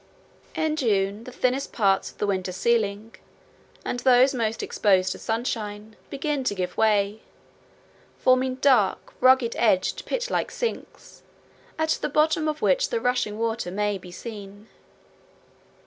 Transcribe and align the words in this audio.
In 0.55 0.77
June 0.77 1.25
the 1.25 1.31
thinnest 1.31 1.71
parts 1.71 2.09
of 2.11 2.17
the 2.17 2.25
winter 2.25 2.51
ceiling, 2.51 3.13
and 3.85 3.99
those 3.99 4.33
most 4.33 4.63
exposed 4.63 5.11
to 5.11 5.19
sunshine, 5.19 5.95
begin 6.09 6.43
to 6.45 6.55
give 6.55 6.75
way, 6.75 7.21
forming 8.17 8.55
dark, 8.55 9.13
rugged 9.21 9.55
edged, 9.59 10.07
pit 10.07 10.31
like 10.31 10.49
sinks, 10.49 11.21
at 11.77 11.99
the 12.01 12.09
bottom 12.09 12.47
of 12.47 12.63
which 12.63 12.89
the 12.89 12.99
rushing 12.99 13.37
water 13.37 13.69
may 13.69 13.99
be 13.99 14.09
seen. 14.11 14.69